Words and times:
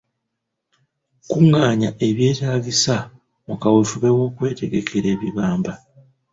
Kungaanya 1.29 1.89
ebyetaagisa 2.07 2.95
mu 3.47 3.55
kaweefube 3.61 4.09
w'okwetegekera 4.17 5.07
ebibamba. 5.15 5.73